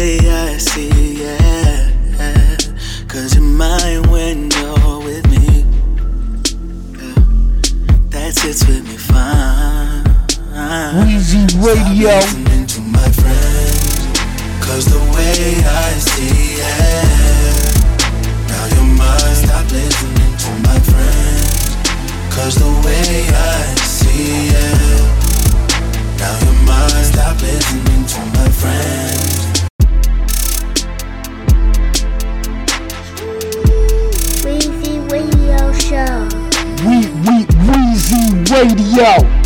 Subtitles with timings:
[0.00, 2.56] J-I-C, yeah, yeah.
[3.06, 4.48] Cause you're mine when
[5.04, 5.60] with me.
[6.96, 7.12] Yeah.
[8.08, 10.04] That sits with me fine.
[11.04, 12.16] Weezy Radio.
[12.16, 14.08] Stop my friends.
[14.64, 17.04] Cause the way I see it.
[18.48, 19.36] Now you're.
[19.36, 21.76] Stop listening to my friends.
[22.34, 25.04] Cause the way I see it.
[26.16, 27.04] Now you're.
[27.04, 29.39] Stop listening to my friends.
[38.50, 39.39] Radio.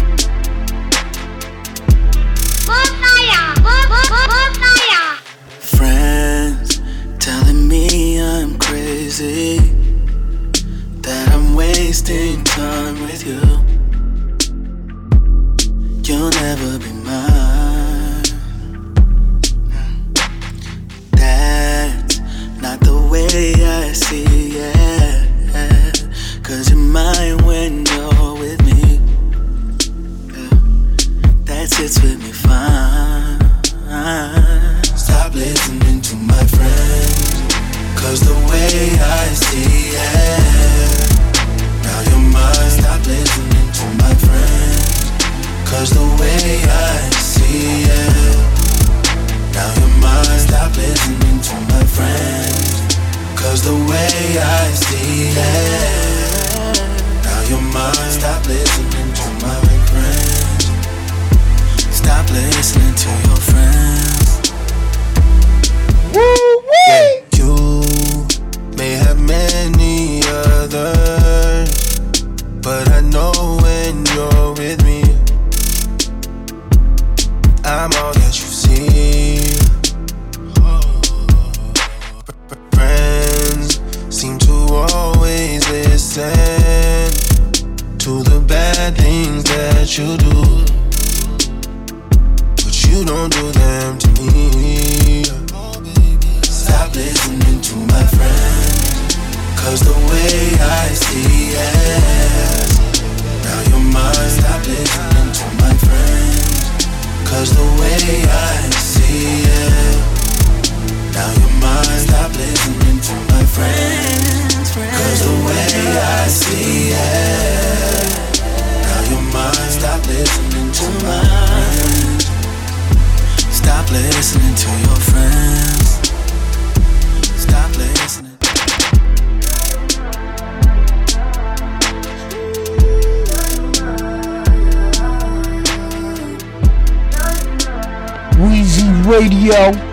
[139.44, 139.83] Radio.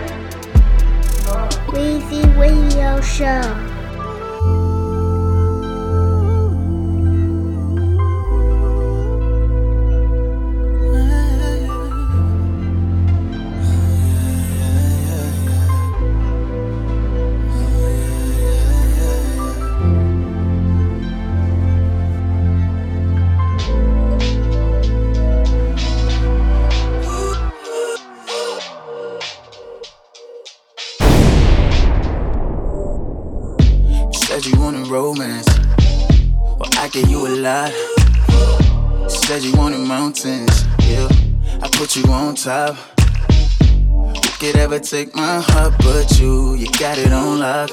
[44.91, 47.70] take my heart, but you, you got it on lock.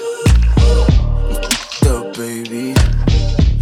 [1.91, 2.77] Up, baby.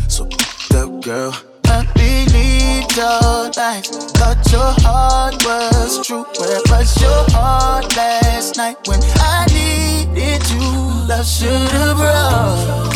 [0.09, 0.29] So
[0.77, 1.33] up, girl.
[1.65, 3.89] I believed your lies.
[4.13, 6.27] Thought your heart was true.
[6.39, 10.61] Where was your heart last night when I needed you?
[11.09, 12.93] Love should've brought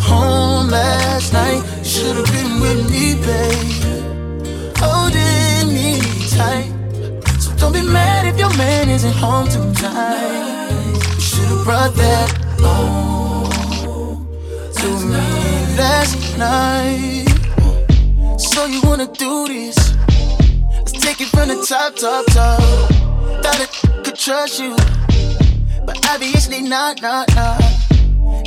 [0.00, 1.62] home last night.
[1.84, 3.43] Should've been with me, baby.
[8.94, 10.96] isn't home tonight.
[11.18, 12.30] Should've brought that
[12.60, 14.28] home
[14.72, 17.26] to me last night.
[18.38, 19.76] So you wanna do this?
[20.70, 22.60] Let's take it from the top, top, top.
[23.42, 24.76] Thought I could trust you,
[25.84, 27.60] but obviously not, not, not.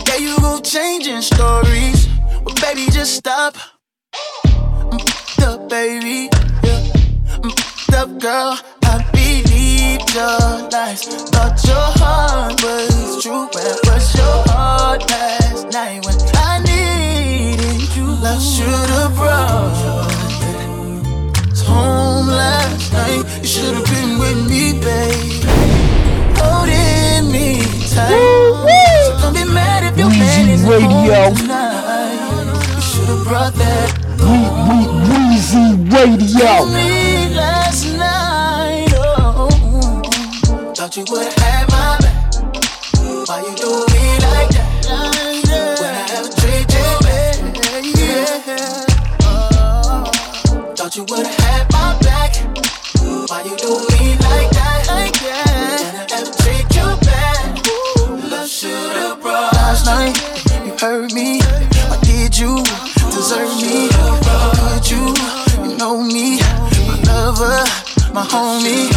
[0.08, 2.08] Yeah, you go changing stories,
[2.46, 3.58] but well, baby, just stop.
[4.46, 5.00] I'm
[5.44, 6.30] up, baby.
[6.64, 6.84] Yeah.
[7.44, 7.52] I'm
[7.94, 8.77] up, girl.
[10.18, 11.04] Your lies.
[11.30, 13.46] Thought your heart was true.
[13.54, 18.06] Where was your heart last night when I needed you?
[18.26, 19.78] Love should have brought
[21.70, 23.26] home last night.
[23.44, 25.46] You should have been with me, babe.
[26.42, 27.62] Holding me
[27.94, 28.10] tight.
[29.06, 31.14] So don't be mad if your man Radio.
[31.14, 32.74] home tonight.
[32.74, 34.34] You should have brought that We,
[34.66, 34.78] we,
[35.14, 37.27] Weezy Radio.
[40.88, 42.34] Thought you would have my back.
[43.28, 44.68] Why you do me like that?
[45.82, 47.36] When I a treat you bad,
[50.78, 52.32] thought you would have my back.
[53.28, 54.88] Why you do me like that?
[54.88, 58.32] When I a treat you bad.
[58.32, 60.16] Love should've brought last night.
[60.66, 61.42] You hurt me.
[61.90, 62.64] Why did you
[63.12, 63.90] deserve me?
[64.56, 65.14] Could you?
[65.68, 66.40] You know me,
[66.88, 67.60] my lover,
[68.14, 68.90] my homie.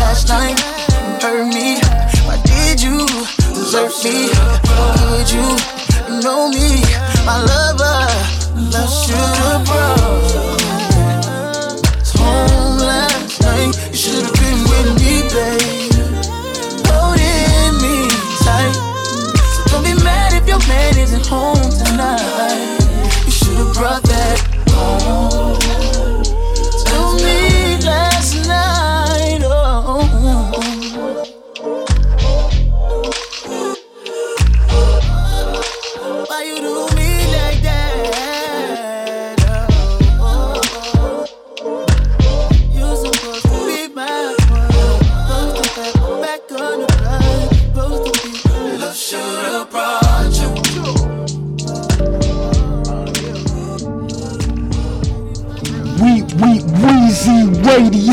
[0.00, 0.77] Last night
[1.22, 1.80] hurt me.
[2.26, 3.06] Why did you
[3.54, 4.28] deserve me?
[4.98, 5.46] Could you?
[6.08, 6.82] You know me,
[7.26, 7.98] my lover.
[8.72, 10.00] Love should've brought
[12.00, 13.72] us home last night.
[13.90, 15.92] You should've been with me, babe.
[16.88, 18.08] Holding me
[18.44, 18.74] tight.
[19.52, 22.78] So don't be mad if your man isn't home tonight.
[23.26, 24.38] You should've brought that
[24.70, 25.47] home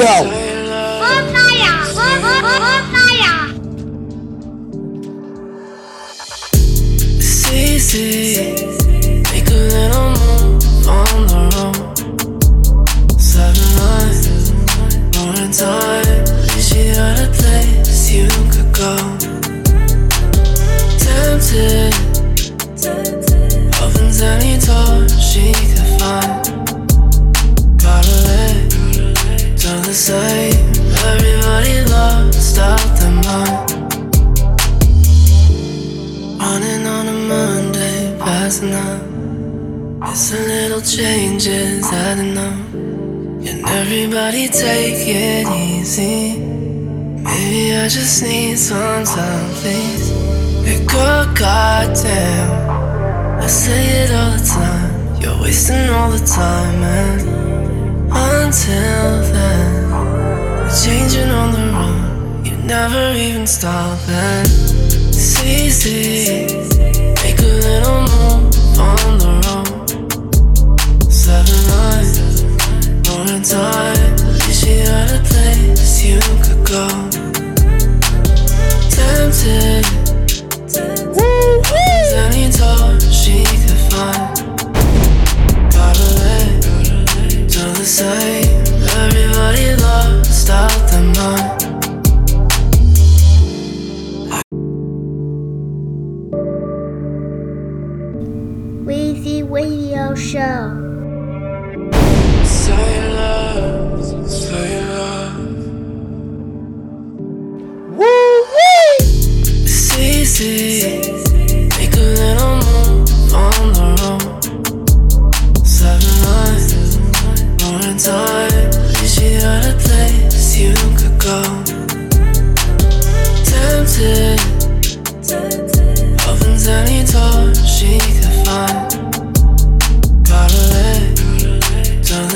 [0.06, 0.45] Radio.
[38.46, 39.02] Passing up.
[40.12, 42.72] It's a little changes, adding up.
[43.44, 46.38] Can everybody take it easy?
[47.26, 50.12] Maybe I just need some time, please.
[50.64, 52.70] Pick a goddamn.
[53.42, 55.20] I say it all the time.
[55.20, 57.22] You're wasting all the time, and
[58.12, 62.46] until then, we're changing on the road.
[62.46, 64.48] You never even stop, and
[65.10, 66.85] it's easy.
[67.24, 69.90] Make a little move on the road.
[71.12, 71.60] Seven
[75.12, 76.86] a place you could go?
[78.90, 79.86] Tempted.
[82.24, 84.36] Any door she could find.
[87.54, 88.64] Do the same.
[89.02, 91.35] Everybody lost out their mind.
[100.16, 100.72] Radio Show.
[102.46, 105.38] Say love, say love.
[107.98, 108.46] Woo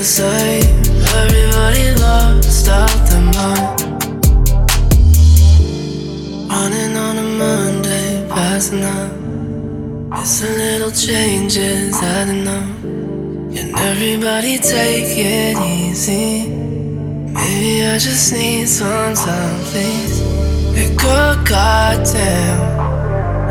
[0.10, 0.63] the same.
[1.22, 3.82] Everybody lost out their mind.
[6.50, 9.12] Running on a Monday, passing up.
[10.20, 12.82] It's a little changes adding up.
[13.54, 16.50] Can everybody take it easy?
[17.38, 20.22] Maybe I just need some time, please.
[20.75, 22.80] A goddamn.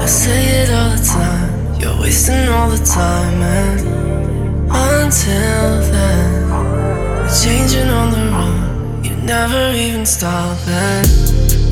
[0.00, 1.80] I say it all the time.
[1.80, 3.97] You're wasting all the time, and
[5.08, 9.06] until then, we're changing on the road.
[9.06, 11.08] You never even stopping.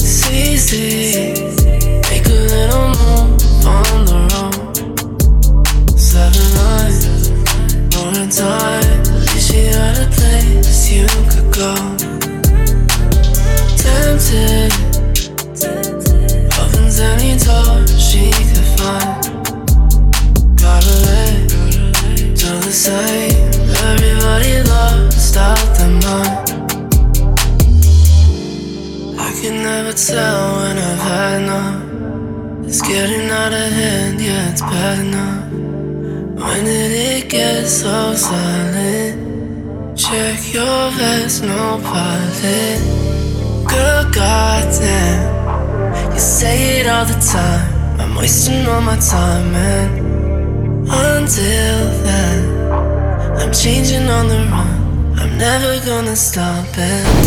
[0.01, 1.35] It's easy,
[2.09, 4.77] make a little move on the road.
[5.99, 7.05] Seven lines,
[7.93, 9.01] more time.
[9.05, 11.73] At least you a place you could go.
[13.83, 14.73] Tempted,
[16.57, 19.21] opens any door she could find.
[20.57, 21.46] Gotta lay
[22.47, 23.35] to the same.
[23.91, 26.49] Everybody lost out their mind.
[29.19, 32.69] I can never tell when I've had enough.
[32.69, 35.45] It's getting out of hand, yeah, it's bad enough.
[36.41, 39.17] When did it get so silent?
[39.99, 42.79] Check your vest, no pilot.
[43.71, 45.21] Girl, goddamn,
[46.13, 48.01] you say it all the time.
[48.01, 50.06] I'm wasting all my time, man.
[50.89, 52.73] Until then,
[53.39, 55.19] I'm changing on the run.
[55.19, 57.27] I'm never gonna stop it.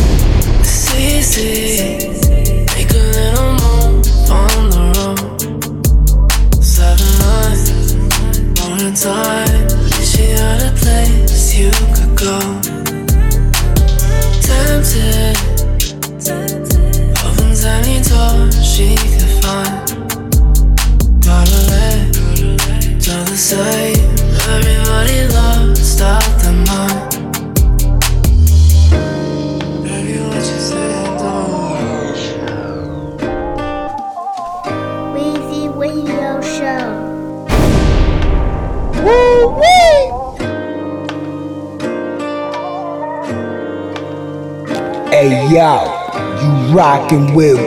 [47.12, 47.58] You rockin' with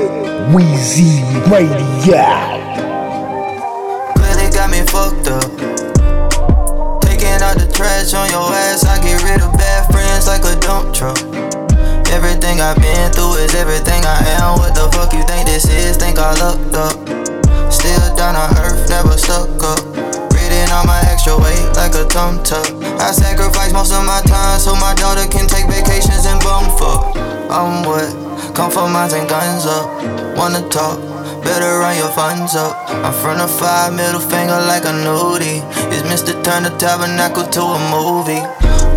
[0.53, 2.52] Weezy Radio.
[29.03, 29.91] Mines and guns up.
[30.39, 30.95] Wanna talk?
[31.43, 32.87] Better run your funds up.
[33.03, 35.59] I'm from the five, middle finger like a nudie.
[35.91, 36.39] It's Mr.
[36.45, 38.39] Turn the tabernacle to a movie.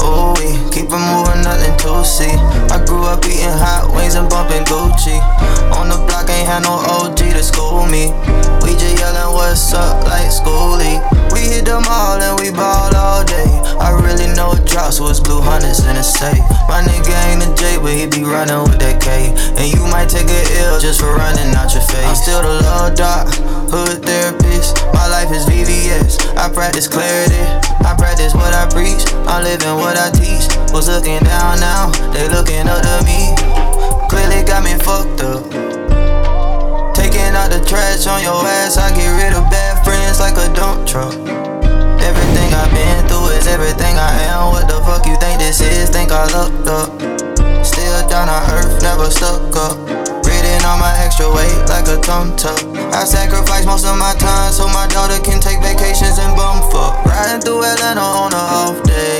[0.05, 2.29] Ooh, we keep it moving, nothing to see.
[2.69, 5.17] I grew up eating hot wings and bumping Gucci.
[5.73, 8.13] On the block, ain't had no OG to school me.
[8.61, 9.33] We just yelling,
[20.75, 22.03] L just for running out your face.
[22.03, 23.31] I'm still the love doc,
[23.71, 24.83] hood therapist.
[24.91, 26.19] My life is VVS.
[26.35, 27.39] I practice clarity.
[27.87, 29.07] I practice what I preach.
[29.23, 30.51] I'm living what I teach.
[30.75, 33.31] Was looking down now, they looking up to me.
[34.11, 35.47] Clearly got me fucked up.
[36.91, 40.51] Taking out the trash on your ass, I get rid of bad friends like a
[40.59, 41.15] dump truck.
[42.03, 44.51] Everything I've been through is everything I am.
[44.51, 45.87] What the fuck you think this is?
[45.87, 46.91] Think I lucked up.
[47.63, 50.14] Still down on earth, never stuck up.
[50.55, 52.63] Breathing on my extra weight like a tuck.
[52.95, 57.03] I sacrifice most of my time so my daughter can take vacations and bum fuck.
[57.03, 59.19] Riding through Atlanta on a off day.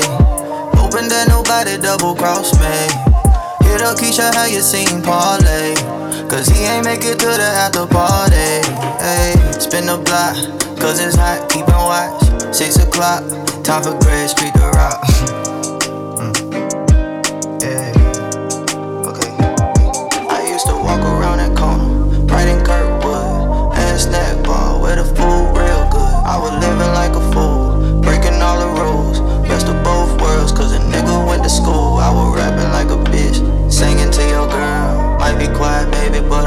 [0.80, 2.72] Hoping that nobody double cross me.
[3.68, 5.74] Hit up Keisha, how you seen parlay?
[6.24, 8.64] Cause he ain't make it to the after party.
[9.04, 10.36] Hey, spin the block,
[10.80, 12.56] cause it's hot, keepin' watch.
[12.56, 13.20] Six o'clock,
[13.62, 15.04] time for Greg Street to rock.
[36.10, 36.45] baby, but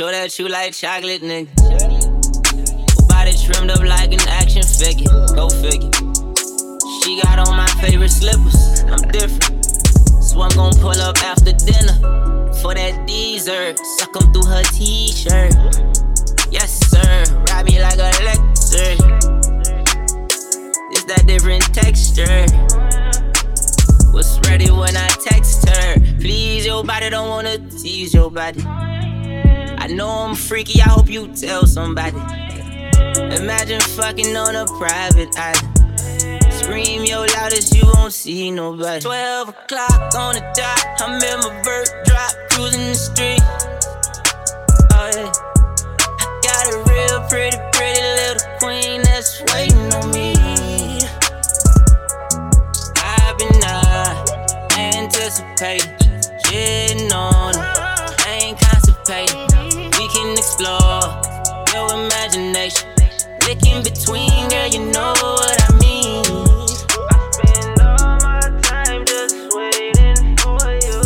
[0.00, 1.52] sure that you like chocolate, nigga.
[3.06, 5.12] Body trimmed up like an action figure.
[5.36, 5.92] Go figure.
[7.02, 8.80] She got on my favorite slippers.
[8.88, 9.62] I'm different.
[10.24, 12.00] So I'm gon' pull up after dinner
[12.62, 13.76] for that dessert.
[13.98, 15.52] Suck 'em through her t-shirt.
[16.50, 17.12] Yes, sir.
[17.50, 18.96] Ride me like a lecture.
[20.92, 22.46] It's that different texture.
[24.14, 26.00] Was ready when I text her.
[26.20, 28.64] Please, your body don't wanna tease your body.
[29.90, 32.16] Know I'm freaky, I hope you tell somebody.
[33.34, 36.52] Imagine fucking on a private island.
[36.52, 39.00] Scream your loudest, you won't see nobody.
[39.00, 43.42] 12 o'clock on the dot, I'm in my bird drop, cruising the street.
[44.92, 45.32] Oh yeah.
[46.20, 50.34] I got a real pretty, pretty little queen that's waiting on me.
[53.02, 54.24] I've been uh,
[54.78, 55.90] anticipating,
[56.46, 57.49] shitting on
[61.72, 62.88] your imagination.
[63.46, 66.24] Look in between, girl, you know what I mean.
[67.10, 71.00] I spend all my time just waiting for you.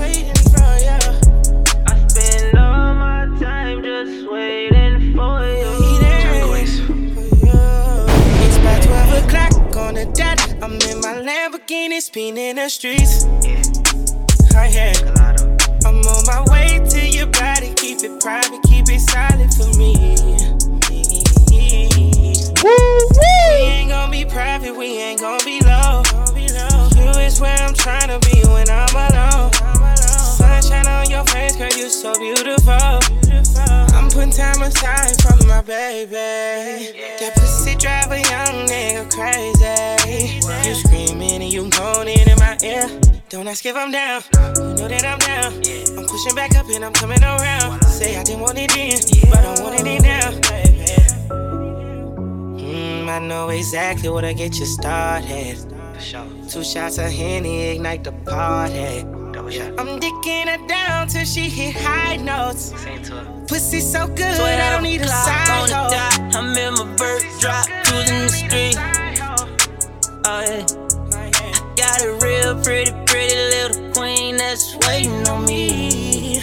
[0.00, 0.98] Waiting for you.
[1.86, 5.72] I spend all my time just waiting for you.
[8.42, 10.38] It's about 12 o'clock on the dot.
[10.62, 13.26] I'm in my Lamborghini, spinning the streets.
[13.42, 13.62] Yeah.
[15.86, 17.59] I'm on my way to your body.
[17.90, 19.96] Keep it private, keep it silent for me.
[22.62, 26.04] We ain't gonna be private, we ain't gonna be low.
[26.94, 29.50] You is where I'm trying to be when I'm alone.
[29.96, 32.78] Sunshine on your face, girl, you so beautiful.
[33.92, 36.12] I'm putting time aside for my baby.
[36.14, 40.68] That pussy drive a young nigga crazy.
[40.68, 42.88] You screaming and you moaning in my ear.
[43.28, 45.52] Don't ask if I'm down, you know that I'm down.
[45.98, 47.82] I'm pushing back up and I'm coming around.
[47.84, 48.98] Say I didn't want it then,
[49.30, 50.30] but I wanted it now.
[52.56, 55.58] Mm, I know exactly what to get you started.
[56.48, 59.04] Two shots of Henny ignite the party.
[59.78, 62.72] I'm dicking her down till she hit high notes.
[63.48, 65.70] Pussy so good, I don't need a side
[66.32, 66.74] I'm in
[67.40, 68.76] drop, cruising the street.
[70.26, 70.66] Oh yeah.
[71.16, 76.42] I Got a real pretty, pretty little queen that's waiting on me.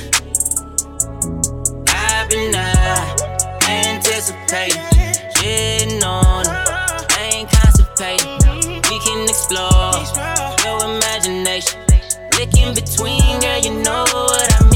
[1.89, 3.15] I've been uh,
[3.69, 4.81] anticipating,
[5.37, 6.65] shitting on her.
[7.11, 8.25] I ain't constipated.
[8.89, 9.93] We can explore
[10.65, 11.79] your imagination.
[12.39, 14.66] Look in between, girl, you know what I mean.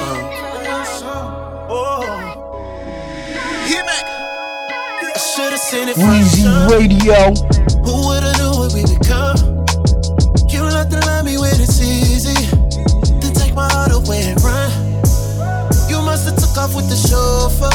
[0.00, 0.34] Oh.
[5.86, 6.72] the Weezy jump.
[6.72, 7.34] Radio.
[7.86, 9.38] Who would've knew what we become?
[10.50, 12.34] You love to love me when it's easy.
[13.20, 14.70] Then take my heart away and run.
[15.88, 17.70] You must've took off with the chauffeur.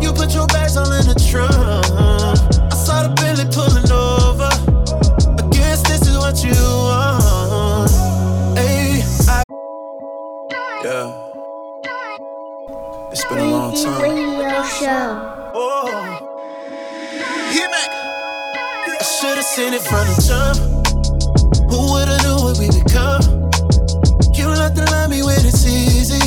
[0.00, 1.54] You put your bags all in the trunk.
[1.54, 3.87] I saw the Billy pulling
[13.28, 14.02] been a long time.
[14.02, 15.52] Radio Show.
[15.54, 15.86] Oh.
[17.52, 17.90] Hit back.
[17.92, 20.56] I should've seen it from the jump.
[21.70, 23.20] Who would've knew what we become?
[24.32, 26.18] You love to love me when it's easy.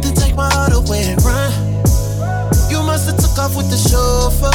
[0.00, 1.52] Then take my heart away and run.
[2.70, 4.54] You must've took off with the chauffeur.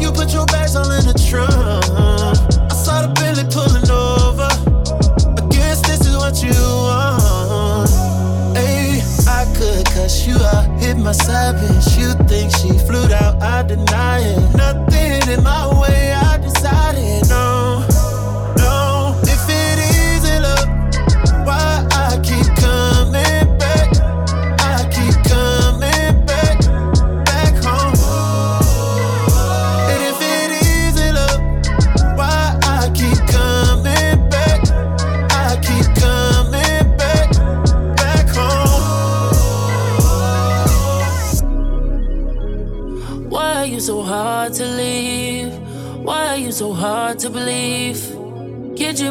[0.00, 1.50] You put your bags all in the trunk.
[1.50, 4.50] I saw the Billy pulling over.
[5.34, 6.85] I guess this is what you
[9.96, 11.86] cuss you out, hit my savage.
[11.98, 14.54] You think she flew out, I deny it.
[14.54, 17.45] Nothing in my way, I decided no.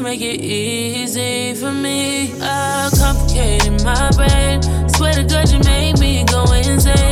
[0.06, 2.32] Make it easy for me?
[2.40, 4.62] I complicated my brain.
[4.88, 7.05] Swear to God, you made me go insane.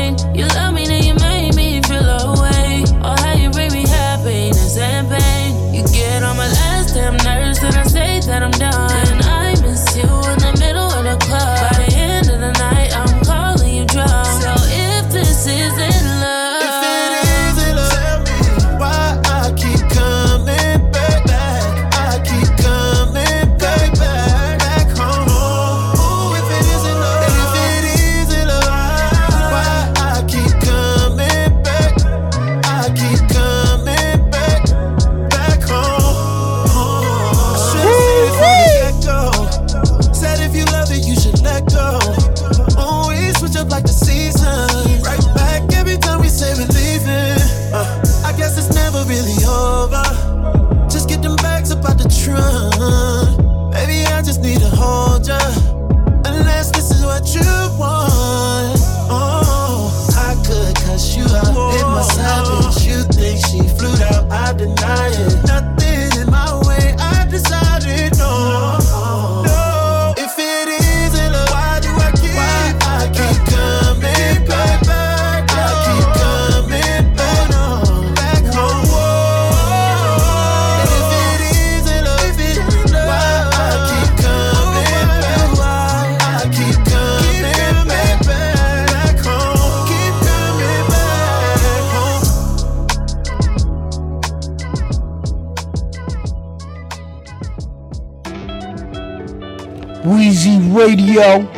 [101.15, 101.52] Radio.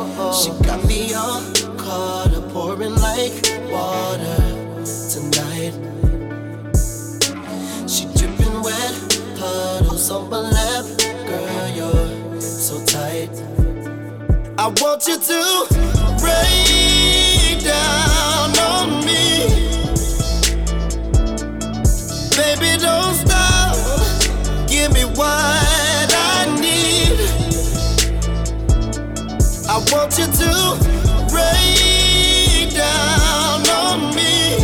[0.00, 1.42] She got me all
[1.76, 3.34] caught up, pouring like
[3.70, 4.40] water
[5.12, 5.74] tonight.
[7.86, 8.94] She dripping wet,
[9.36, 10.86] puddles on my lap.
[11.26, 13.28] Girl, you're so tight.
[14.56, 15.40] I want you to
[16.24, 19.48] rain down on me.
[22.36, 23.76] Baby, don't stop.
[24.66, 25.79] Give me what
[29.92, 30.76] want you to
[31.34, 34.56] rain down on me.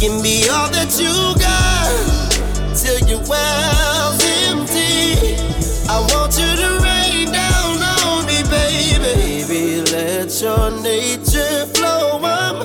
[0.00, 1.90] Give me all that you got
[2.74, 5.36] till your well's empty.
[5.88, 9.44] I want you to rain down on me, baby.
[9.46, 12.18] Baby, let your nature flow.
[12.24, 12.58] I'm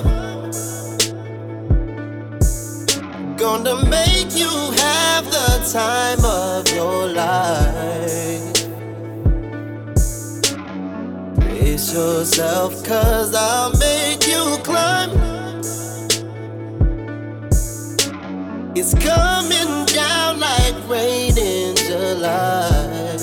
[3.36, 8.55] gonna make you have the time of your life.
[11.96, 15.12] Yourself, cause I'll make you climb.
[18.76, 23.16] It's coming down like rain in July.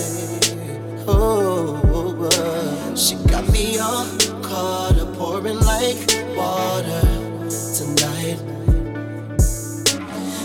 [1.07, 1.77] Oh,
[2.31, 4.07] uh, she got me all
[4.41, 5.99] caught up, pouring like
[6.35, 7.05] water
[7.77, 8.39] tonight.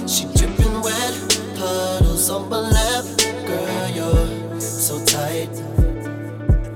[0.06, 1.14] She dripping wet,
[1.56, 3.04] puddles on my lap.
[3.46, 5.48] Girl, you're so tight.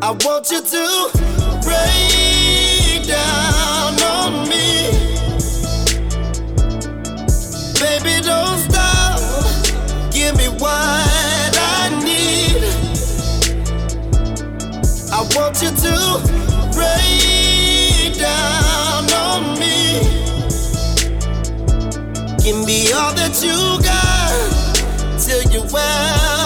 [0.00, 4.90] I want you to rain down on me.
[7.80, 9.20] Baby, don't stop.
[10.12, 12.62] Give me what I need.
[15.12, 15.94] I want you to
[16.78, 20.00] rain down on me.
[22.42, 26.41] Give me all that you got till your well's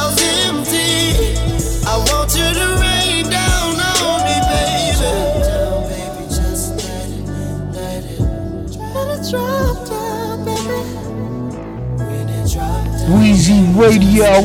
[13.46, 14.42] Weezy Radio.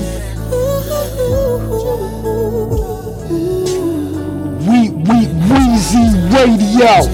[4.59, 7.09] We we Weezy Radio.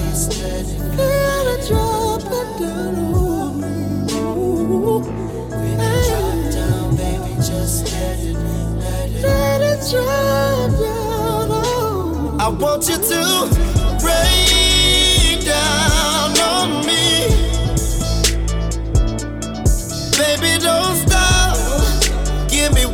[12.40, 13.77] I want you to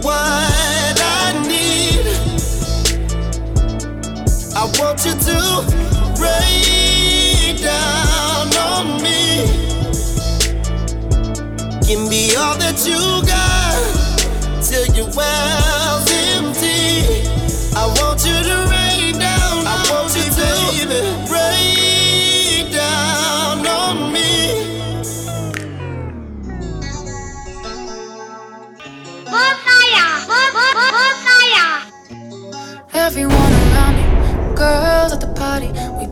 [0.05, 2.07] what I need.
[4.55, 5.39] I want you to
[6.21, 9.47] rain down on me.
[11.87, 15.84] Give me all that you got till your well's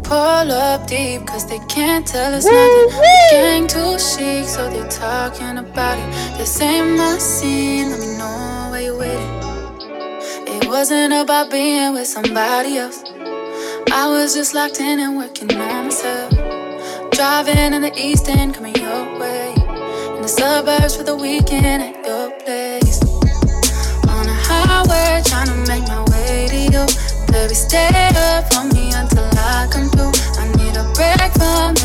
[0.03, 3.01] pull up deep cause they can't tell us nothing.
[3.01, 6.39] We gang too chic, so they're talking about it.
[6.39, 9.43] This ain't my scene, let me know where you waiting.
[10.55, 13.03] It wasn't about being with somebody else.
[13.93, 16.33] I was just locked in and working on myself.
[17.13, 19.55] Driving in the east end, coming your way.
[20.17, 23.01] In the suburbs for the weekend at your place.
[24.09, 26.85] On a highway, trying to make my way to you.
[27.33, 28.82] Baby, stay up for me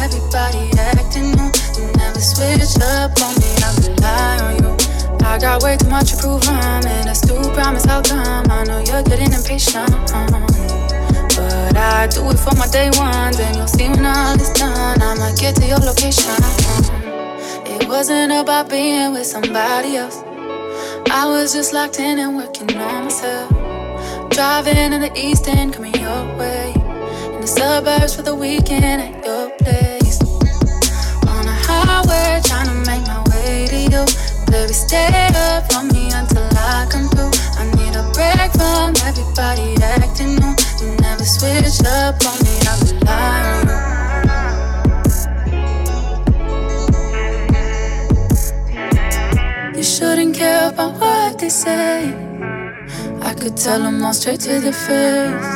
[0.07, 1.51] everybody acting new.
[1.75, 4.71] You never switch up on me, I rely on you.
[5.25, 8.49] I got way too much to prove, I'm in a still promise I'll come.
[8.49, 9.91] I know you're getting impatient.
[11.35, 15.01] But I do it for my day ones, and you'll see when all is done.
[15.01, 16.39] I'ma get to your location.
[17.67, 20.23] It wasn't about being with somebody else.
[21.11, 23.49] I was just locked in and working on myself.
[24.31, 26.73] Driving in the east end, coming your way.
[27.33, 29.86] In the suburbs for the weekend at your place.
[32.17, 34.03] On trying to make my way to you.
[34.51, 37.31] Baby, stay up for me until I come through.
[37.59, 40.53] I need a break from everybody acting new.
[40.81, 43.67] You never switch up on me, I rely on
[49.73, 49.77] you.
[49.77, 52.13] You shouldn't care about what they say.
[53.21, 55.53] I could tell them all straight to their face.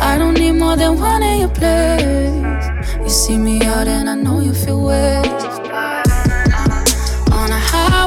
[0.00, 2.66] I don't need more than one in your place.
[3.02, 5.57] You see me out and I know you feel waves.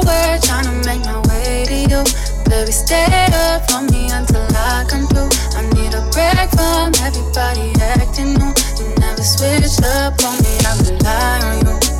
[0.08, 2.02] On trying to make my way to you.
[2.48, 5.30] Baby, stay up for me until I come through.
[5.56, 8.52] I need a break from everybody acting new.
[8.78, 11.91] You never switch up on me, I rely on you.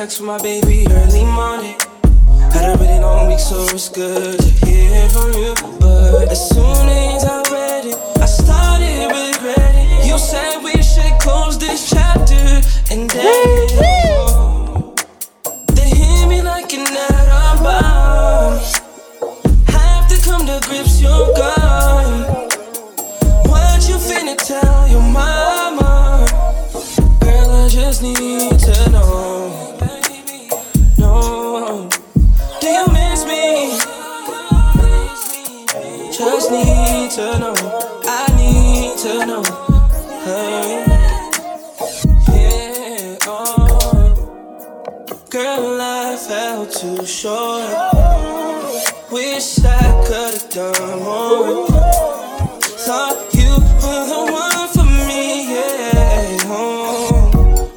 [0.00, 1.76] Text from my baby early morning.
[2.54, 5.54] Had a really long week, so it's good to hear from you.
[5.78, 10.08] But as soon as I read it, I started regretting.
[10.08, 13.89] You said we should close this chapter and then
[39.26, 39.42] know.
[40.24, 40.84] Hey.
[42.28, 44.14] Yeah, oh.
[45.30, 47.70] Girl, I fell too short.
[49.10, 51.66] Wish I could've done more.
[52.86, 53.52] Thought you
[53.82, 56.38] were the one for me, yeah.
[56.44, 57.70] Oh.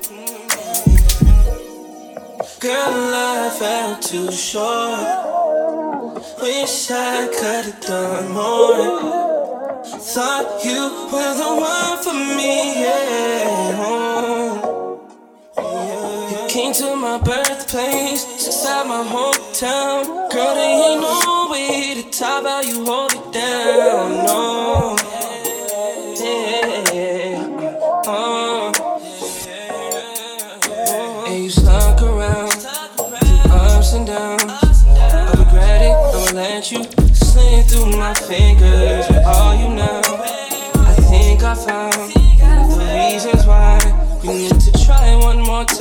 [2.60, 5.34] Girl, I fell too short.
[6.42, 8.33] Wish I could've done.
[10.13, 13.73] Thought you were the one for me, yeah.
[16.30, 20.30] You came to my birthplace, inside my hometown.
[20.32, 25.03] Girl, there ain't no way to top how you hold it down, no.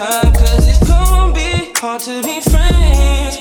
[0.02, 3.31] time, cause it's gonna be hard to be friends.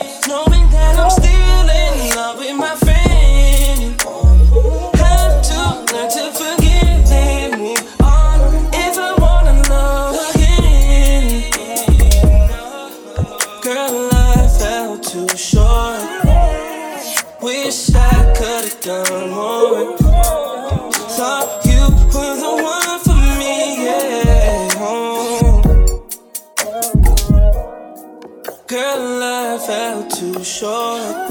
[28.71, 31.29] Girl, I fell too short.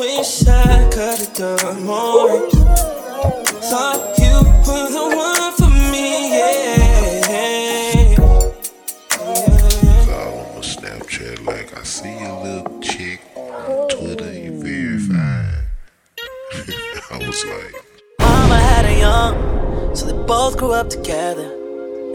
[0.00, 2.50] Wish I could've done more.
[3.70, 4.34] Thought you
[4.66, 8.16] were the one for me, yeah.
[10.06, 15.66] Follow my Snapchat like I see a little chick on Twitter, you very fine.
[17.12, 17.74] I was like,
[18.18, 21.57] Mama had a young, so they both grew up together.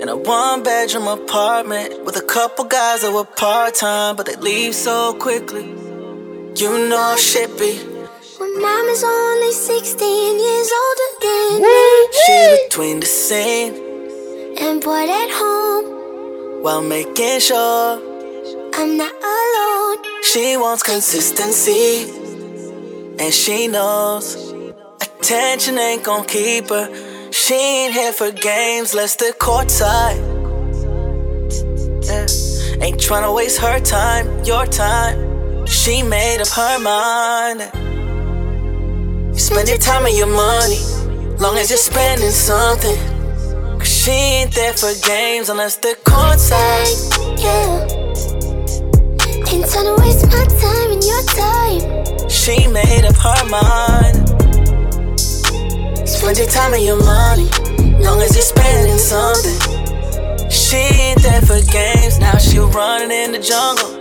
[0.04, 4.36] In a one bedroom apartment with a couple guys that were part time, but they
[4.36, 5.63] leave so quickly.
[5.63, 7.78] You know shit be.
[8.38, 12.08] When mom is only 16 years older than me.
[12.26, 13.76] She's between the scene
[14.60, 17.96] And bored at home, while making sure
[18.74, 20.04] I'm not alone.
[20.22, 22.10] she wants consistency.
[23.20, 24.52] And she knows
[25.02, 26.89] attention ain't gon' keep her.
[27.34, 30.19] She ain't here for games, let's the courtside.
[32.05, 32.27] Yeah.
[32.86, 35.65] Ain't tryna waste her time, your time.
[35.65, 37.61] She made up her mind.
[39.36, 40.77] Spend your time and your money,
[41.39, 42.99] long as you're spending something.
[43.79, 46.93] Cause she ain't there for games unless the courtside.
[47.41, 47.81] Yeah.
[49.51, 52.29] Ain't trying to waste my time and your time.
[52.29, 54.22] She made up her mind.
[56.24, 57.49] Spend your time and your money,
[57.99, 59.59] long as you're spending something.
[60.49, 63.91] She ain't there for games, now she running in the jungle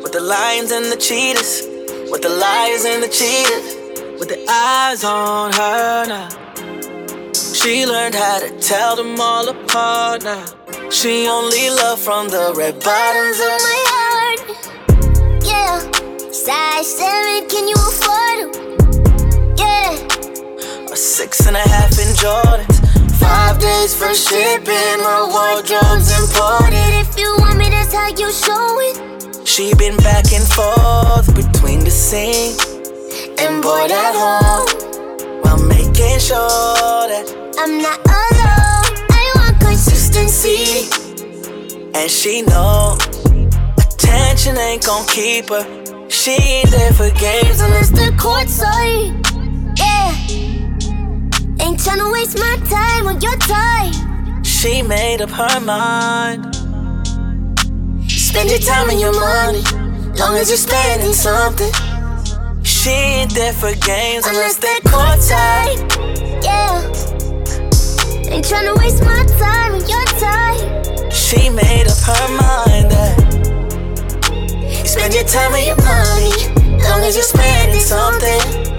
[0.00, 1.66] with the lions and the cheetahs,
[2.12, 3.74] with the lions and the cheetahs,
[4.20, 6.28] with the eyes on her now.
[7.32, 10.46] She learned how to tell them all apart now.
[10.90, 14.40] She only love from the red bottoms of my heart.
[15.44, 15.80] Yeah.
[16.30, 18.63] Size 7, can you afford them?
[20.96, 22.78] Six and a half in Jordans.
[23.18, 26.74] Five days for shipping, her wardrobe's imported.
[27.00, 29.46] If you want me, that's how you show it.
[29.46, 32.56] She been back and forth between the scene
[33.38, 37.26] and bored at home while making sure that
[37.58, 39.06] I'm not alone.
[39.10, 40.88] I want consistency.
[41.94, 42.96] and she know
[43.78, 45.64] attention ain't gon' keep her.
[46.08, 49.24] She ain't there for games unless the courtside.
[49.24, 49.33] Yeah.
[51.64, 54.44] Ain't tryna waste my time or your time.
[54.44, 56.54] She made up her mind.
[58.06, 59.62] Spend your time and your money,
[60.18, 61.72] long as you're spending something.
[62.62, 65.80] She ain't there for games unless they're courtside.
[66.44, 66.82] Yeah.
[68.30, 71.10] Ain't tryna waste my time or your time.
[71.10, 73.16] She made up her mind that
[74.84, 78.73] spend your time and your money, long as you're spending something.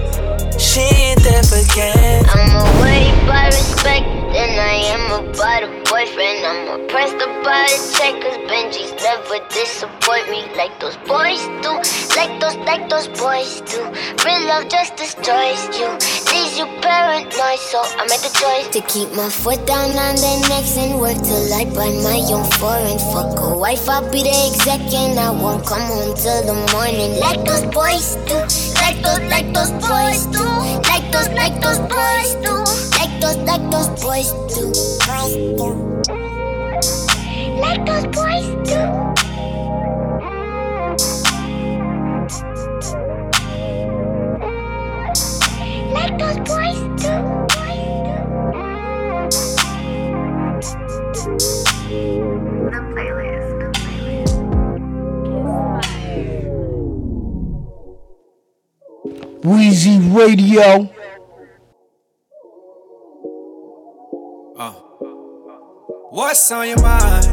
[0.58, 2.24] She ain't there for games.
[2.32, 6.44] I'm away by respect, then I am about a boyfriend.
[6.48, 11.76] I'm oppressed about a check, cause Benji's never disappoint me like those boys do.
[12.16, 13.84] Like those, like those boys do.
[14.24, 15.92] Real love just destroys you,
[16.32, 20.40] leaves you paranoid, so I made the choice to keep my foot down on their
[20.48, 22.98] necks and work till I buy my own foreign.
[23.12, 27.20] Fuck a wife, I'll be the exec and I won't come home till the morning.
[27.20, 28.75] Like those boys do, like
[29.06, 30.44] those, like those boys do,
[30.90, 32.54] like those, like those boys do,
[32.98, 34.64] like those, like those boys do,
[35.06, 35.68] boys do,
[37.60, 39.15] like those boys do.
[59.46, 60.90] Wheezy Radio.
[64.58, 64.72] Uh.
[66.10, 67.26] What's on your mind?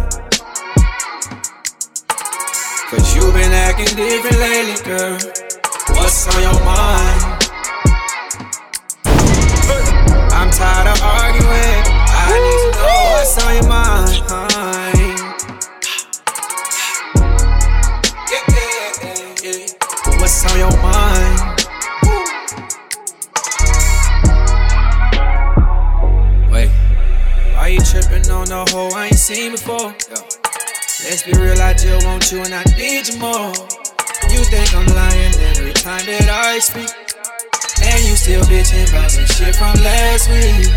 [2.91, 5.17] Cause you been acting different lately, girl.
[5.97, 7.49] What's on your mind?
[10.33, 11.83] I'm tired of arguing.
[12.13, 14.62] I need to know what's on your mind.
[28.53, 28.61] Wait.
[28.61, 29.93] Why you tripping on the hoe I ain't seen before?
[31.03, 33.49] Let's be real, I I just want you and I need you more.
[34.29, 36.89] You think I'm lying every time that I speak.
[37.81, 40.69] And you still bitching about some shit from last week.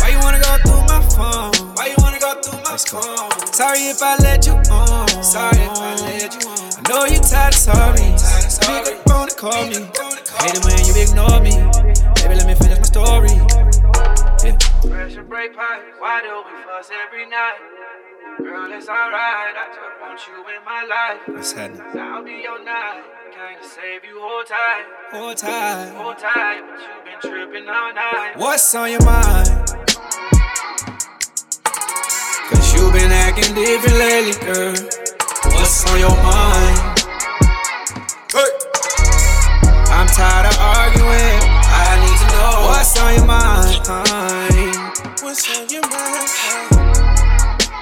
[0.00, 1.74] Why you wanna go through my phone?
[1.76, 3.30] Why you wanna go through my phone?
[3.52, 5.08] Sorry if I let you on.
[5.22, 6.58] Sorry if I let you on.
[6.58, 8.18] I know you tired of sorry.
[8.60, 9.78] Pick up the phone and call me.
[10.42, 11.81] Hate it when you ignore me.
[15.98, 17.58] Why do we fuss every night?
[18.38, 21.20] Girl, it's alright, I just want you in my life.
[21.26, 21.82] What's happening?
[22.00, 24.84] I'll be your night, can't save you, hold tight.
[25.10, 25.92] Hold tight.
[25.96, 28.32] Hold tight, but you been tripping all night.
[28.36, 29.48] What's on your mind?
[31.64, 34.74] Cause you been acting different lately, girl.
[35.54, 37.00] What's on your mind?
[38.32, 38.72] Hey.
[39.92, 41.40] I'm tired of arguing.
[41.68, 44.51] I need to know what's on your mind.
[45.32, 46.28] What's on your mind?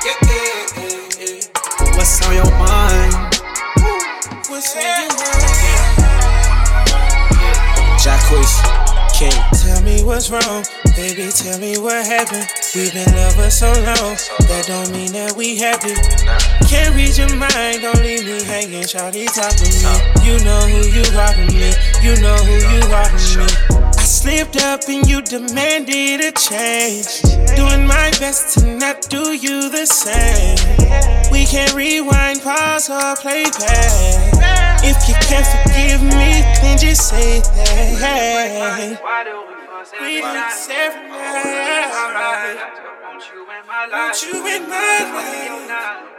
[0.06, 0.70] Yeah, yeah,
[1.18, 1.96] yeah.
[1.98, 3.10] What's on your mind?
[4.46, 5.50] What's on your mind?
[7.98, 8.54] Jacquees,
[9.18, 9.34] King.
[9.58, 10.62] Tell me what's wrong,
[10.94, 11.28] baby.
[11.32, 12.46] Tell me what happened.
[12.72, 14.14] We've been lovers so long,
[14.46, 15.98] that don't mean that we happy.
[16.68, 18.84] Can't read your mind, don't leave me hanging.
[18.84, 19.90] Shawty talk to me.
[20.22, 21.74] You know who you are with me.
[21.98, 23.89] You know who you are with me.
[24.10, 27.22] Slipped up and you demanded a change.
[27.54, 30.58] Doing my best to not do you the same.
[31.30, 34.82] We can't rewind, pause, or play back.
[34.82, 38.80] If you can't forgive me, then just say that.
[38.82, 40.50] We fuss We every night?
[40.50, 42.58] fuss every It's alright, night.
[42.58, 43.94] I just want you in my life.
[43.94, 46.10] Want you in my life.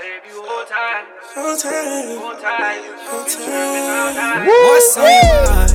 [0.00, 1.04] save you all time,
[1.36, 2.08] all time.
[2.08, 4.46] Been tripping all night.
[4.46, 5.67] What's on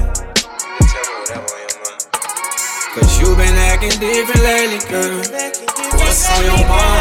[3.84, 5.18] acting different lately, girl.
[5.18, 6.93] What's on your mind?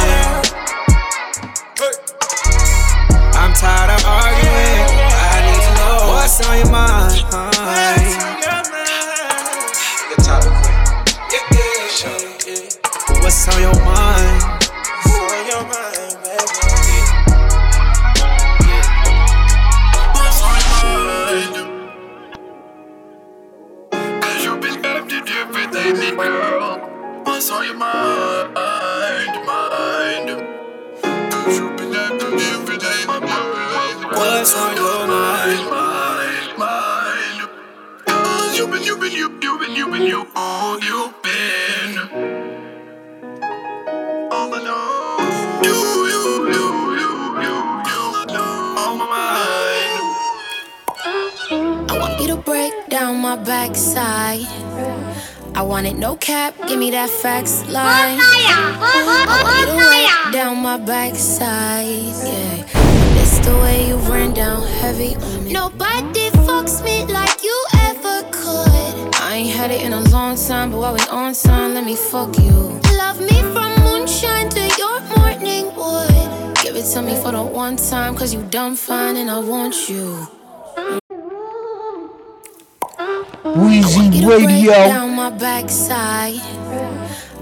[40.07, 41.93] You been, you been, you, oh, you been.
[44.33, 45.63] All alone.
[45.63, 45.79] You,
[46.11, 46.23] you,
[46.53, 46.67] you,
[46.99, 47.11] you,
[47.43, 47.57] you,
[48.35, 48.47] you,
[48.83, 50.05] on my mind.
[51.91, 54.47] I want you to break down my backside.
[55.55, 58.19] I want it no cap, give me that facts line.
[58.19, 58.25] I
[59.07, 59.25] want
[59.59, 61.87] you to break down my backside.
[61.87, 62.65] Yeah,
[63.23, 65.53] it's the way you ran down heavy on me.
[65.53, 68.82] Nobody fucks me like you ever could.
[69.33, 71.97] I ain't had it in a long time, but while we on time, let me
[71.97, 72.53] fuck you.
[72.99, 76.55] Love me from moonshine to your morning wood.
[76.63, 79.89] Give it to me for the one time, cause you dumb fine and I want
[79.89, 80.29] you.
[83.57, 84.73] Weezy You to break Radio.
[84.73, 86.39] down my backside.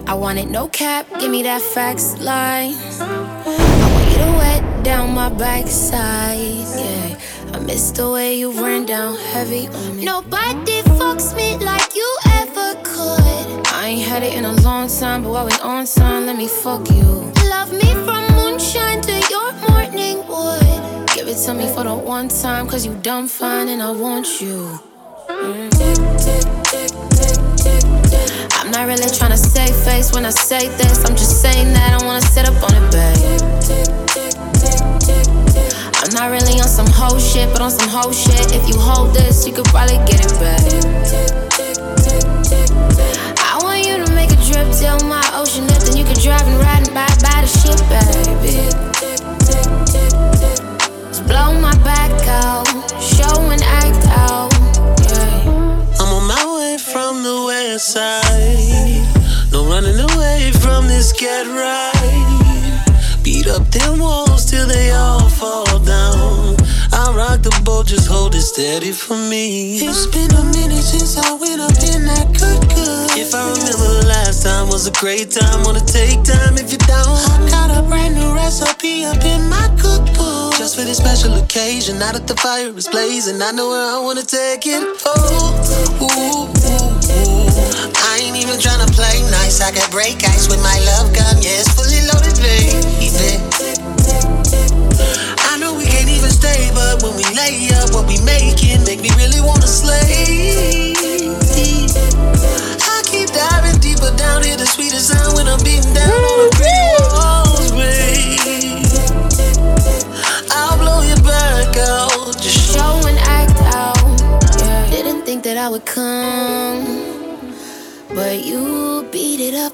[0.07, 2.75] I want it no cap, give me that facts line.
[3.01, 6.39] I want you to wet down my backside.
[6.39, 7.19] Yeah,
[7.53, 10.05] I miss the way you ran down heavy on me.
[10.05, 13.67] Nobody fucks me like you ever could.
[13.67, 16.47] I ain't had it in a long time, but while we on time, let me
[16.47, 17.33] fuck you.
[17.49, 21.09] Love me from moonshine to your morning wood.
[21.15, 24.41] Give it to me for the one time, cause you dumb fine and I want
[24.41, 24.79] you.
[28.59, 31.05] I'm not really tryna save face when I say this.
[31.05, 34.30] I'm just saying that I wanna sit up on it, babe.
[36.21, 38.53] Not really on some hoe shit, but on some hoe shit.
[38.53, 40.61] If you hold this, you could probably get it back.
[43.41, 46.47] I want you to make a trip till my ocean lip, then you could drive
[46.47, 48.69] and ride and buy, buy the shit, baby.
[51.09, 52.69] Just blow my back out,
[53.01, 54.53] show and act out.
[55.09, 55.97] Yeah.
[56.01, 59.09] I'm on my way from the west side.
[59.53, 62.21] No running away from this get right.
[63.23, 66.10] Beat up them walls till they all fall down.
[67.11, 69.83] I rock the boat, just hold it steady for me.
[69.83, 73.19] It's been a minute since I went up in that good good.
[73.19, 76.79] If I remember the last time was a great time, wanna take time if you
[76.87, 77.11] down.
[77.35, 80.55] I got a brand new recipe up in my cookbook.
[80.55, 83.99] Just for this special occasion, now that the fire is blazing, I know where I
[83.99, 84.79] wanna take it.
[85.03, 86.61] Oh, ooh, ooh, ooh.
[88.07, 89.59] I ain't even tryna play nice.
[89.59, 93.10] I can break ice with my love gun, yeah, fully loaded, baby.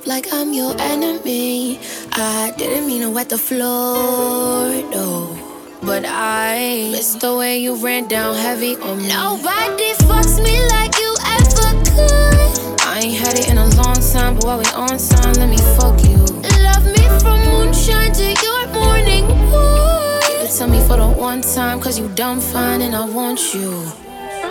[0.07, 1.81] Like I'm your enemy.
[2.13, 5.37] I didn't mean to wet the floor, no.
[5.83, 9.09] But I missed the way you ran down heavy on me.
[9.09, 12.81] Nobody fucks me like you ever could.
[12.83, 15.59] I ain't had it in a long time, but while we on time, let me
[15.77, 16.19] fuck you.
[16.63, 20.23] Love me from moonshine to your morning wood.
[20.45, 23.71] It to me for the one time, cause you dumb fine and I want you.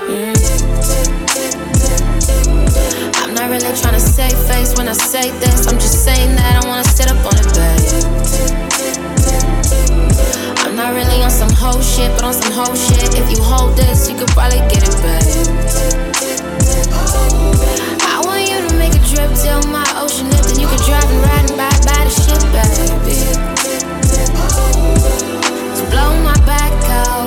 [0.08, 1.34] Mm.
[3.36, 5.67] I'm not really trying to save face when I say this.
[5.67, 7.83] I'm just saying that I wanna sit up on it, babe.
[10.63, 13.13] I'm not really on some whole shit, but on some whole shit.
[13.13, 15.27] If you hold this, you could probably get it, babe.
[18.07, 21.03] I want you to make a trip till my ocean lift, and you can drive
[21.03, 23.19] and ride and buy, buy the shit, baby.
[25.75, 27.24] So blow my back out,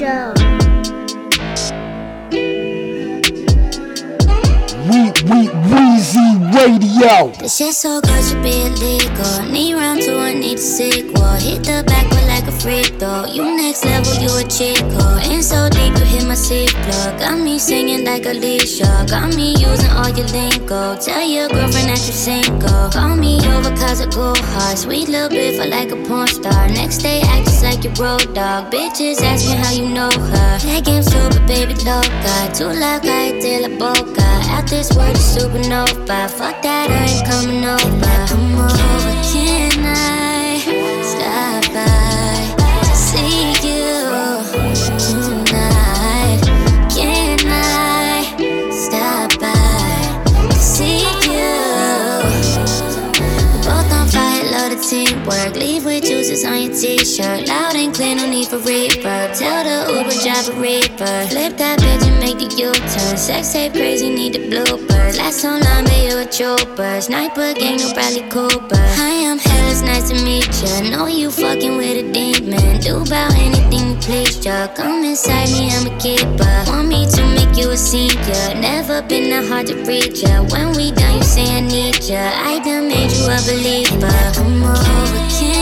[0.00, 0.39] Show.
[6.52, 7.30] Radio.
[7.38, 9.52] The shit so good should be illegal.
[9.52, 11.34] Need round two, I need a sequel.
[11.38, 13.26] Hit the back like a freak though.
[13.26, 14.98] You next level, you a chico.
[14.98, 15.30] Oh.
[15.30, 17.18] In so deep, you hit my seat plug.
[17.18, 19.06] Got me singing like Alicia.
[19.08, 20.96] Got me using all your lingo.
[20.96, 22.90] Tell your girlfriend that you single.
[22.90, 24.78] Call me over cause I go hard.
[24.78, 26.68] Sweet little bit for like a porn star.
[26.68, 28.72] Next day, act just like your road dog.
[28.72, 30.52] Bitches ask me how you know her.
[30.66, 32.34] That game super, baby, loca.
[32.54, 34.28] Too loud, de la boca.
[34.54, 36.39] Out this world, supernova.
[36.40, 38.26] Fuck that, I ain't coming over.
[38.26, 38.89] Come over,
[56.40, 57.48] juices on your t-shirt.
[57.48, 59.38] Loud and clear, no need for reverb.
[59.38, 61.28] Tell the Uber driver reaper.
[61.28, 63.16] Flip that bitch and make the U-turn.
[63.16, 65.18] Sex tape crazy, need the bloopers.
[65.18, 67.00] Last long, but you a trooper.
[67.00, 68.84] Sniper gang, no Bradley Cooper.
[68.98, 70.90] Hi, I'm hell, it's nice to meet ya.
[70.90, 72.80] Know you fucking with a demon.
[72.80, 74.68] Do about anything you please ya.
[74.74, 76.64] Come inside me, I'm a keeper.
[76.66, 78.54] Want me to make you a senior.
[78.54, 80.42] Never been that hard to reach ya.
[80.50, 82.30] When we done, you say I need ya.
[82.34, 84.16] I done made you a believer.
[84.34, 85.59] Come over, can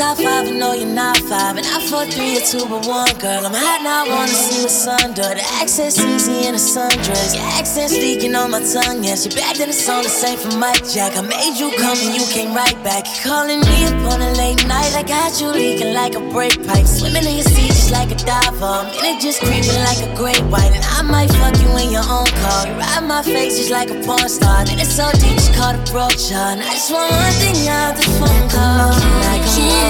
[0.00, 1.58] top five, I know you're not five.
[1.58, 3.44] And I four, three, or two, but one girl.
[3.44, 5.36] I'm hot now, I wanna see what's under.
[5.36, 7.36] The access easy in a sundress.
[7.36, 9.26] Your accent's leaking on my tongue, yes.
[9.26, 11.18] You back to the song, the same for Mike Jack.
[11.18, 13.04] I made you come and you came right back.
[13.04, 14.96] You calling me up on a late night.
[14.96, 16.86] I got you leaking like a brake pipe.
[16.86, 18.88] Swimming in your sea just like a diver.
[19.04, 20.72] Minute just creeping like a great white.
[20.72, 22.66] And I might fuck you in your own car.
[22.66, 24.64] You ride my face just like a porn star.
[24.64, 26.56] Then it's so deep, just call the brochure.
[26.56, 28.96] And I just want one thing out the phone call.
[29.28, 29.89] Like a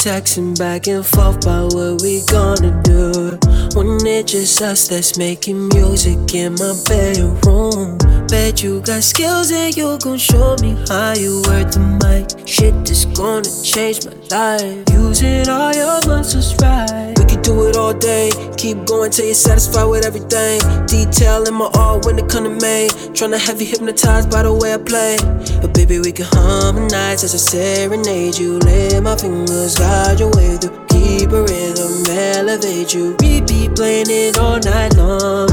[0.00, 3.38] texting back and forth about what we gonna do.
[3.76, 7.98] When it's just us that's making music in my bedroom.
[8.28, 12.48] Bet you got skills and you gon' show me how you work the mic.
[12.48, 14.84] Shit that's gonna change my life.
[14.92, 17.19] Using all your muscles right.
[17.30, 18.30] Can do it all day.
[18.56, 20.58] Keep going till you're satisfied with everything.
[20.86, 22.88] Detail in my art when it come to me.
[23.14, 25.16] Tryna have you hypnotized by the way I play.
[25.60, 28.58] But baby, we can harmonize as I serenade you.
[28.58, 30.74] Let my fingers guide your way through.
[30.90, 33.14] Keep a rhythm, elevate you.
[33.20, 35.50] We be playing it all night long.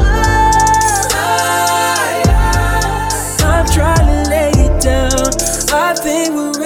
[3.45, 5.29] I'm trying to lay it down.
[5.69, 6.56] I think we're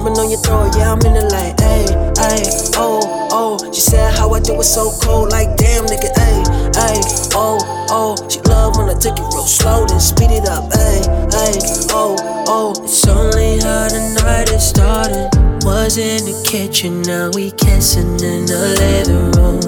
[0.00, 0.74] grabbing on your throat.
[0.76, 1.58] Yeah, I'm in the light.
[1.60, 1.84] Hey,
[2.16, 2.42] hey,
[2.76, 3.72] oh, oh.
[3.72, 5.30] She said how I do it so cold.
[5.30, 6.10] Like, damn, nigga.
[6.16, 6.40] Hey,
[6.74, 7.00] hey,
[7.34, 7.58] oh,
[7.90, 8.16] oh.
[8.28, 10.72] She love when I take it real slow, then speed it up.
[10.72, 11.00] Hey,
[11.32, 11.58] hey,
[11.90, 12.16] oh,
[12.48, 12.84] oh.
[12.84, 15.28] It's only how the night is starting.
[15.62, 19.60] Was in the kitchen, now we kissing in the living room.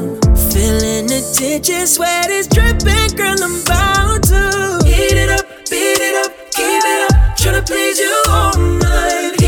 [0.51, 3.37] Feeling the tension, sweat is dripping, girl.
[3.43, 7.37] I'm about to heat it up, beat it up, keep it up.
[7.37, 9.42] Tryna please you all night.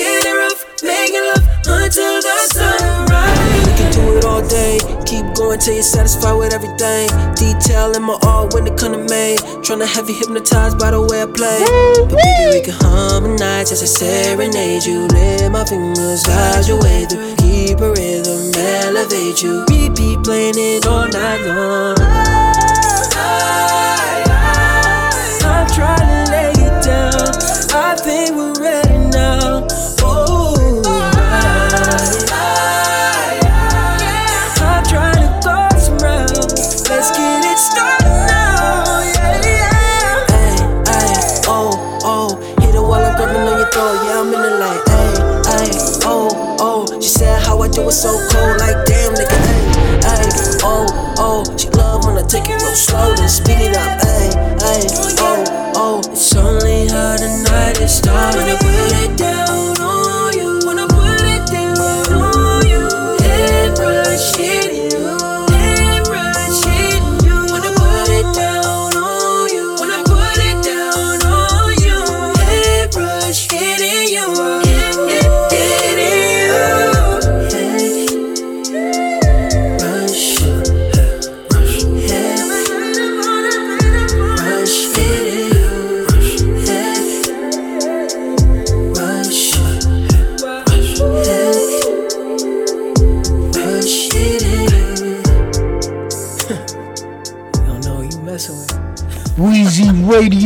[0.00, 3.36] Getting rough, making love until the sunrise.
[3.66, 4.78] We can do it all day.
[5.04, 7.10] Keep going till you're satisfied with everything.
[7.34, 9.36] Detail in my art when it come to me.
[9.60, 11.60] Tryna have you hypnotized by the way I play.
[12.08, 15.06] But baby, we can harmonize as I serenade you.
[15.08, 17.36] Let my fingers guide your way through.
[17.36, 19.66] Keep a rhythm, elevate you.
[19.68, 22.49] Repeat playing it all night long.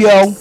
[0.04, 0.33] You